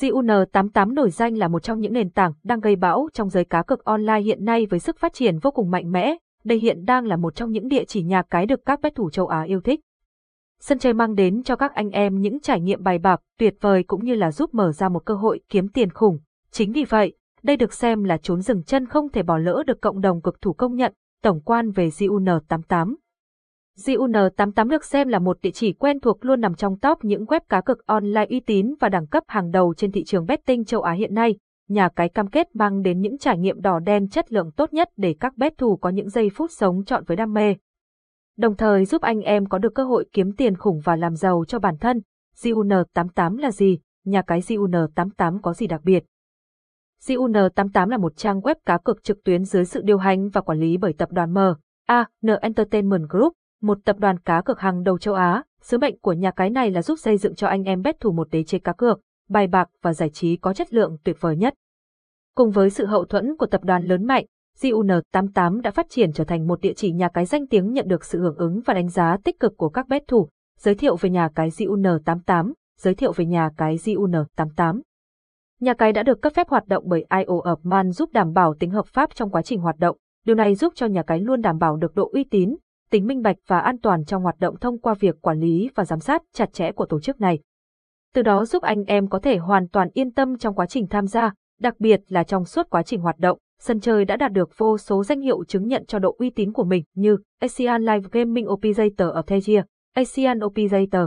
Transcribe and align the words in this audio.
JUN88 0.00 0.94
nổi 0.94 1.10
danh 1.10 1.38
là 1.38 1.48
một 1.48 1.62
trong 1.62 1.80
những 1.80 1.92
nền 1.92 2.10
tảng 2.10 2.32
đang 2.44 2.60
gây 2.60 2.76
bão 2.76 3.08
trong 3.12 3.30
giới 3.30 3.44
cá 3.44 3.62
cược 3.62 3.84
online 3.84 4.20
hiện 4.20 4.44
nay 4.44 4.66
với 4.66 4.80
sức 4.80 4.98
phát 4.98 5.14
triển 5.14 5.38
vô 5.38 5.50
cùng 5.50 5.70
mạnh 5.70 5.92
mẽ. 5.92 6.16
Đây 6.44 6.58
hiện 6.58 6.84
đang 6.84 7.04
là 7.04 7.16
một 7.16 7.34
trong 7.34 7.50
những 7.50 7.68
địa 7.68 7.84
chỉ 7.84 8.02
nhà 8.02 8.22
cái 8.22 8.46
được 8.46 8.64
các 8.64 8.80
bet 8.80 8.94
thủ 8.94 9.10
châu 9.10 9.26
Á 9.26 9.42
yêu 9.42 9.60
thích. 9.60 9.80
Sân 10.60 10.78
chơi 10.78 10.92
mang 10.92 11.14
đến 11.14 11.42
cho 11.42 11.56
các 11.56 11.74
anh 11.74 11.90
em 11.90 12.20
những 12.20 12.40
trải 12.40 12.60
nghiệm 12.60 12.82
bài 12.82 12.98
bạc 12.98 13.20
tuyệt 13.38 13.54
vời 13.60 13.82
cũng 13.82 14.04
như 14.04 14.14
là 14.14 14.32
giúp 14.32 14.54
mở 14.54 14.72
ra 14.72 14.88
một 14.88 15.04
cơ 15.04 15.14
hội 15.14 15.40
kiếm 15.48 15.68
tiền 15.68 15.90
khủng. 15.90 16.18
Chính 16.50 16.72
vì 16.72 16.84
vậy, 16.84 17.12
đây 17.42 17.56
được 17.56 17.72
xem 17.72 18.04
là 18.04 18.16
trốn 18.16 18.40
rừng 18.40 18.62
chân 18.62 18.86
không 18.86 19.08
thể 19.08 19.22
bỏ 19.22 19.38
lỡ 19.38 19.62
được 19.66 19.80
cộng 19.80 20.00
đồng 20.00 20.22
cực 20.22 20.40
thủ 20.40 20.52
công 20.52 20.74
nhận, 20.74 20.92
tổng 21.22 21.40
quan 21.40 21.70
về 21.70 21.88
JUN88 21.88 22.94
jun88 23.76 24.68
được 24.68 24.84
xem 24.84 25.08
là 25.08 25.18
một 25.18 25.38
địa 25.42 25.50
chỉ 25.50 25.72
quen 25.72 26.00
thuộc 26.00 26.24
luôn 26.24 26.40
nằm 26.40 26.54
trong 26.54 26.78
top 26.78 27.04
những 27.04 27.24
web 27.24 27.40
cá 27.48 27.60
cược 27.60 27.86
online 27.86 28.26
uy 28.30 28.40
tín 28.40 28.74
và 28.80 28.88
đẳng 28.88 29.06
cấp 29.06 29.24
hàng 29.28 29.50
đầu 29.50 29.74
trên 29.74 29.92
thị 29.92 30.04
trường 30.04 30.26
betting 30.26 30.64
châu 30.64 30.82
Á 30.82 30.92
hiện 30.92 31.14
nay. 31.14 31.36
Nhà 31.68 31.88
cái 31.88 32.08
cam 32.08 32.28
kết 32.28 32.56
mang 32.56 32.82
đến 32.82 33.00
những 33.00 33.18
trải 33.18 33.38
nghiệm 33.38 33.60
đỏ 33.60 33.78
đen 33.78 34.08
chất 34.08 34.32
lượng 34.32 34.50
tốt 34.52 34.72
nhất 34.72 34.88
để 34.96 35.14
các 35.20 35.36
bet 35.36 35.58
thủ 35.58 35.76
có 35.76 35.88
những 35.88 36.08
giây 36.08 36.30
phút 36.34 36.50
sống 36.50 36.84
trọn 36.84 37.04
với 37.04 37.16
đam 37.16 37.32
mê. 37.32 37.54
Đồng 38.36 38.56
thời 38.56 38.84
giúp 38.84 39.02
anh 39.02 39.20
em 39.20 39.46
có 39.46 39.58
được 39.58 39.74
cơ 39.74 39.84
hội 39.84 40.06
kiếm 40.12 40.32
tiền 40.32 40.56
khủng 40.56 40.80
và 40.84 40.96
làm 40.96 41.14
giàu 41.14 41.44
cho 41.48 41.58
bản 41.58 41.78
thân. 41.78 42.00
Jun88 42.36 43.38
là 43.38 43.50
gì? 43.50 43.78
Nhà 44.04 44.22
cái 44.22 44.40
Jun88 44.40 45.40
có 45.42 45.54
gì 45.54 45.66
đặc 45.66 45.80
biệt? 45.84 46.04
Jun88 47.06 47.88
là 47.88 47.98
một 47.98 48.16
trang 48.16 48.40
web 48.40 48.54
cá 48.66 48.78
cược 48.78 49.04
trực 49.04 49.24
tuyến 49.24 49.44
dưới 49.44 49.64
sự 49.64 49.82
điều 49.84 49.98
hành 49.98 50.28
và 50.28 50.40
quản 50.40 50.58
lý 50.58 50.76
bởi 50.76 50.92
tập 50.92 51.12
đoàn 51.12 51.34
M. 51.34 51.38
A. 51.86 52.08
N 52.22 52.28
Entertainment 52.40 53.08
Group, 53.08 53.32
một 53.66 53.78
tập 53.84 53.96
đoàn 53.98 54.18
cá 54.18 54.42
cược 54.42 54.60
hàng 54.60 54.82
đầu 54.82 54.98
châu 54.98 55.14
Á. 55.14 55.42
Sứ 55.62 55.78
mệnh 55.78 55.98
của 55.98 56.12
nhà 56.12 56.30
cái 56.30 56.50
này 56.50 56.70
là 56.70 56.82
giúp 56.82 56.98
xây 56.98 57.16
dựng 57.16 57.34
cho 57.34 57.46
anh 57.46 57.64
em 57.64 57.82
bet 57.82 58.00
thủ 58.00 58.12
một 58.12 58.28
đế 58.30 58.44
chế 58.44 58.58
cá 58.58 58.72
cược, 58.72 59.00
bài 59.28 59.46
bạc 59.46 59.68
và 59.82 59.94
giải 59.94 60.10
trí 60.10 60.36
có 60.36 60.52
chất 60.52 60.74
lượng 60.74 60.96
tuyệt 61.04 61.16
vời 61.20 61.36
nhất. 61.36 61.54
Cùng 62.34 62.50
với 62.50 62.70
sự 62.70 62.86
hậu 62.86 63.04
thuẫn 63.04 63.36
của 63.36 63.46
tập 63.46 63.64
đoàn 63.64 63.84
lớn 63.84 64.06
mạnh, 64.06 64.24
jun88 64.60 65.60
đã 65.60 65.70
phát 65.70 65.86
triển 65.90 66.12
trở 66.12 66.24
thành 66.24 66.46
một 66.46 66.60
địa 66.60 66.72
chỉ 66.72 66.92
nhà 66.92 67.08
cái 67.08 67.24
danh 67.24 67.46
tiếng 67.46 67.72
nhận 67.72 67.88
được 67.88 68.04
sự 68.04 68.20
hưởng 68.20 68.36
ứng 68.36 68.60
và 68.66 68.74
đánh 68.74 68.88
giá 68.88 69.16
tích 69.24 69.40
cực 69.40 69.56
của 69.56 69.68
các 69.68 69.88
bet 69.88 70.02
thủ. 70.08 70.28
Giới 70.58 70.74
thiệu 70.74 70.96
về 70.96 71.10
nhà 71.10 71.28
cái 71.34 71.48
jun88. 71.48 72.52
giới 72.80 72.94
thiệu 72.94 73.12
về 73.12 73.24
nhà 73.24 73.50
cái 73.56 73.76
jun88. 73.76 74.80
Nhà 75.60 75.74
cái 75.74 75.92
đã 75.92 76.02
được 76.02 76.22
cấp 76.22 76.32
phép 76.36 76.48
hoạt 76.48 76.68
động 76.68 76.84
bởi 76.86 77.04
IO 77.18 77.40
of 77.40 77.56
Man 77.62 77.90
giúp 77.92 78.12
đảm 78.12 78.32
bảo 78.32 78.54
tính 78.54 78.70
hợp 78.70 78.86
pháp 78.86 79.14
trong 79.14 79.30
quá 79.30 79.42
trình 79.42 79.60
hoạt 79.60 79.78
động. 79.78 79.96
Điều 80.24 80.36
này 80.36 80.54
giúp 80.54 80.72
cho 80.76 80.86
nhà 80.86 81.02
cái 81.02 81.20
luôn 81.20 81.40
đảm 81.40 81.58
bảo 81.58 81.76
được 81.76 81.94
độ 81.94 82.10
uy 82.12 82.24
tín, 82.24 82.56
tính 82.90 83.06
minh 83.06 83.22
bạch 83.22 83.36
và 83.46 83.58
an 83.58 83.78
toàn 83.78 84.04
trong 84.04 84.22
hoạt 84.22 84.38
động 84.38 84.56
thông 84.60 84.78
qua 84.78 84.94
việc 84.94 85.14
quản 85.20 85.40
lý 85.40 85.70
và 85.74 85.84
giám 85.84 86.00
sát 86.00 86.22
chặt 86.32 86.52
chẽ 86.52 86.72
của 86.72 86.86
tổ 86.86 87.00
chức 87.00 87.20
này. 87.20 87.38
Từ 88.14 88.22
đó 88.22 88.44
giúp 88.44 88.62
anh 88.62 88.84
em 88.84 89.08
có 89.08 89.18
thể 89.18 89.36
hoàn 89.36 89.68
toàn 89.68 89.88
yên 89.94 90.12
tâm 90.12 90.38
trong 90.38 90.54
quá 90.54 90.66
trình 90.66 90.86
tham 90.86 91.06
gia, 91.06 91.32
đặc 91.60 91.74
biệt 91.78 92.00
là 92.08 92.24
trong 92.24 92.44
suốt 92.44 92.70
quá 92.70 92.82
trình 92.82 93.00
hoạt 93.00 93.18
động. 93.18 93.38
Sân 93.60 93.80
chơi 93.80 94.04
đã 94.04 94.16
đạt 94.16 94.32
được 94.32 94.50
vô 94.56 94.78
số 94.78 95.04
danh 95.04 95.20
hiệu 95.20 95.44
chứng 95.44 95.66
nhận 95.66 95.86
cho 95.86 95.98
độ 95.98 96.16
uy 96.18 96.30
tín 96.30 96.52
của 96.52 96.64
mình 96.64 96.84
như 96.94 97.16
Asian 97.40 97.82
Live 97.82 98.08
Gaming 98.12 98.48
Operator 98.48 99.08
of 99.08 99.22
the 99.22 99.38
Year, 99.46 99.64
Asian 99.94 100.38
Operator, 100.44 101.02